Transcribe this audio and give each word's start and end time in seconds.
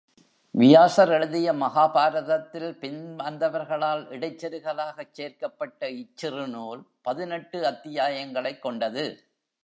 வியாசர் 0.51 1.09
எழுதிய 1.09 1.53
மகாபாரதத்தில் 1.53 2.71
பின்வந்தவர்களால் 2.79 4.05
இடைச்செருகலாகச் 4.09 5.11
சேர்க்கப்பட்ட 5.11 5.89
இச்சிறு 5.89 6.47
நூல் 6.47 6.87
பதினெட்டு 7.01 7.65
அத்தியாயங்களைக் 7.65 8.61
கொண்டது. 8.61 9.23